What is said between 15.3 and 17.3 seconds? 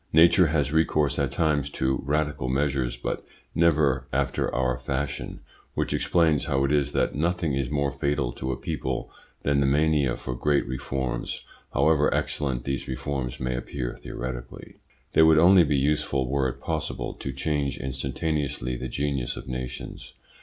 only be useful were it possible